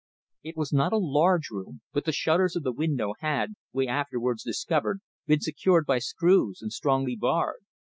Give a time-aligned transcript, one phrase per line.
[0.41, 4.41] It was not a large room, but the shutters of the window had, we afterwards
[4.43, 7.63] discovered, been secured by screws and strongly barred.